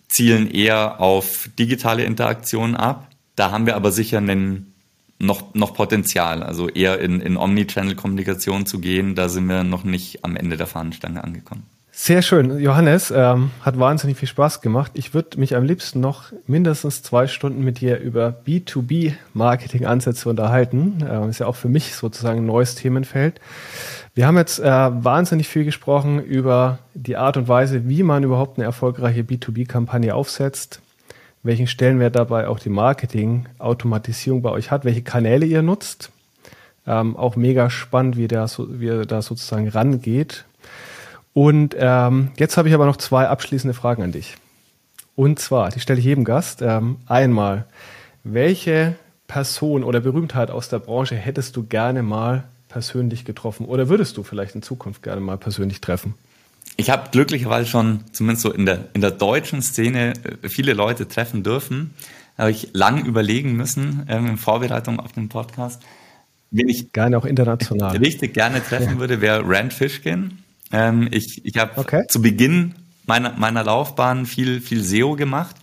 [0.08, 3.08] zielen eher auf digitale Interaktion ab.
[3.34, 4.72] Da haben wir aber sicher einen,
[5.18, 9.14] noch, noch Potenzial, also eher in, in Omnichannel-Kommunikation zu gehen.
[9.14, 11.64] Da sind wir noch nicht am Ende der Fahnenstange angekommen.
[11.98, 12.60] Sehr schön.
[12.60, 14.92] Johannes, ähm, hat wahnsinnig viel Spaß gemacht.
[14.94, 21.02] Ich würde mich am liebsten noch mindestens zwei Stunden mit dir über B2B-Marketing-Ansätze unterhalten.
[21.02, 23.40] Äh, ist ja auch für mich sozusagen ein neues Themenfeld.
[24.16, 28.58] Wir haben jetzt äh, wahnsinnig viel gesprochen über die Art und Weise, wie man überhaupt
[28.58, 30.80] eine erfolgreiche B2B-Kampagne aufsetzt,
[31.44, 36.10] welchen Stellenwert dabei auch die Marketing-Automatisierung bei euch hat, welche Kanäle ihr nutzt.
[36.88, 40.44] Ähm, auch mega spannend, wie, der, wie er da sozusagen rangeht
[41.36, 44.38] und ähm, jetzt habe ich aber noch zwei abschließende Fragen an dich.
[45.16, 46.62] Und zwar, die stelle ich jedem Gast.
[46.62, 47.66] Ähm, einmal,
[48.24, 48.94] welche
[49.28, 52.44] Person oder Berühmtheit aus der Branche hättest du gerne mal
[52.76, 56.12] persönlich getroffen oder würdest du vielleicht in Zukunft gerne mal persönlich treffen?
[56.76, 60.12] Ich habe glücklicherweise schon, zumindest so in der, in der deutschen Szene,
[60.42, 61.94] äh, viele Leute treffen dürfen.
[62.36, 65.80] Habe ich lang überlegen müssen ähm, in Vorbereitung auf den Podcast.
[66.50, 68.98] Wen ich gerne auch international richtig gerne treffen ja.
[68.98, 70.36] würde, wäre Rand Fishkin.
[70.70, 72.04] Ähm, ich ich habe okay.
[72.08, 72.74] zu Beginn
[73.06, 75.56] meiner, meiner Laufbahn viel, viel SEO gemacht.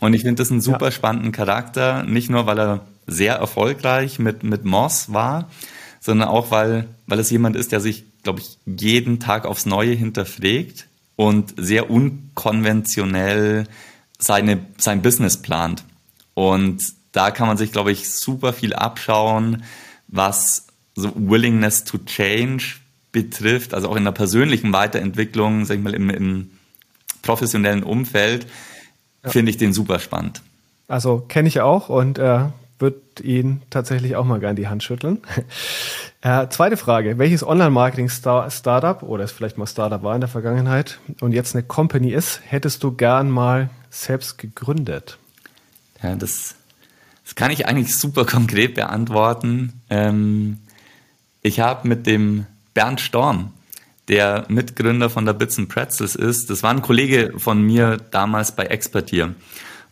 [0.00, 0.92] Und ich finde das einen super ja.
[0.92, 2.02] spannenden Charakter.
[2.02, 5.48] Nicht nur, weil er sehr erfolgreich mit, mit Moss war,
[6.00, 9.92] sondern auch, weil, weil es jemand ist, der sich, glaube ich, jeden Tag aufs Neue
[9.92, 10.86] hinterfragt
[11.16, 13.66] und sehr unkonventionell
[14.18, 15.84] seine, sein Business plant.
[16.34, 19.62] Und da kann man sich, glaube ich, super viel abschauen,
[20.08, 22.76] was so Willingness to Change
[23.12, 26.50] betrifft, also auch in der persönlichen Weiterentwicklung, sag ich mal, im, im
[27.22, 28.46] professionellen Umfeld,
[29.24, 29.30] ja.
[29.30, 30.42] finde ich den super spannend.
[30.88, 32.46] Also kenne ich auch und äh,
[32.80, 35.20] würde ihn tatsächlich auch mal gerne die Hand schütteln.
[36.22, 41.32] äh, zweite Frage, welches Online-Marketing-Startup oder es vielleicht mal Startup war in der Vergangenheit und
[41.32, 45.18] jetzt eine Company ist, hättest du gern mal selbst gegründet?
[46.02, 46.54] Ja, das,
[47.24, 49.80] das kann ich eigentlich super konkret beantworten.
[49.90, 50.58] Ähm,
[51.42, 53.52] Ich habe mit dem Bernd Storm,
[54.08, 58.64] der Mitgründer von der Bits Pretzels ist, das war ein Kollege von mir damals bei
[58.64, 59.34] Expertier.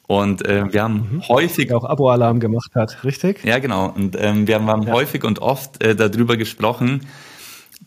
[0.08, 1.28] Und äh, wir haben mhm.
[1.28, 3.44] häufig der auch Abo-Alarm gemacht hat, richtig?
[3.44, 3.90] Ja, genau.
[3.90, 4.92] Und ähm, wir haben, ja.
[4.94, 7.02] häufig und oft äh, darüber gesprochen,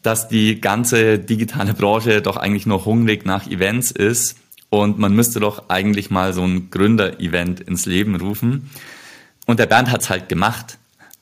[0.03, 4.37] dass die ganze digitale Branche doch eigentlich nur hungrig nach Events ist
[4.69, 8.69] und man müsste doch eigentlich mal so ein Gründer-Event ins Leben rufen.
[9.47, 10.77] Und der Bernd hat's halt gemacht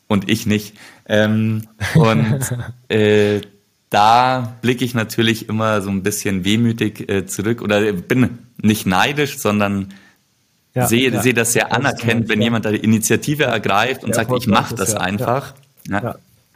[0.10, 0.76] und ich nicht.
[1.08, 1.64] Ähm,
[1.95, 2.41] und
[2.89, 3.39] äh,
[3.89, 9.38] da blicke ich natürlich immer so ein bisschen wehmütig äh, zurück oder bin nicht neidisch,
[9.38, 9.93] sondern
[10.74, 11.22] ja, sehe, ja.
[11.22, 12.46] sehe das sehr anerkennt, wenn ja.
[12.46, 15.54] jemand da die Initiative ergreift und sagt, ich mache das einfach.
[15.88, 16.16] Ja.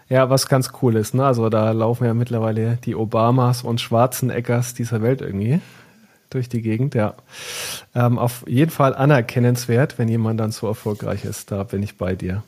[0.10, 1.26] Ja, was ganz cool ist, ne?
[1.26, 5.60] Also da laufen ja mittlerweile die Obamas und Schwarzeneggers dieser Welt irgendwie
[6.30, 7.16] durch die Gegend, ja.
[7.96, 11.52] Ähm, auf jeden Fall anerkennenswert, wenn jemand dann so erfolgreich ist.
[11.52, 12.44] Da bin ich bei dir.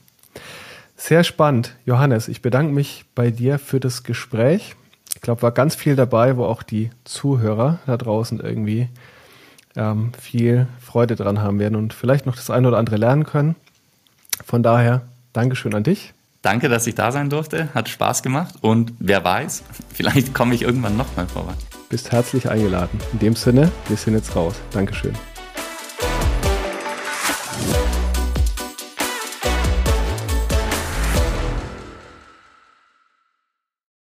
[0.97, 1.75] Sehr spannend.
[1.85, 4.75] Johannes, ich bedanke mich bei dir für das Gespräch.
[5.13, 8.89] Ich glaube, war ganz viel dabei, wo auch die Zuhörer da draußen irgendwie
[9.75, 13.55] ähm, viel Freude dran haben werden und vielleicht noch das eine oder andere lernen können.
[14.45, 15.01] Von daher,
[15.33, 16.13] Dankeschön an dich.
[16.41, 17.69] Danke, dass ich da sein durfte.
[17.73, 19.63] Hat Spaß gemacht und wer weiß,
[19.93, 21.53] vielleicht komme ich irgendwann nochmal vorbei.
[21.89, 22.99] Bist herzlich eingeladen.
[23.13, 24.55] In dem Sinne, wir sind jetzt raus.
[24.71, 25.13] Dankeschön.